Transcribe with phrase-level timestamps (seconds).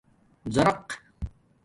[0.55, 0.87] زَرق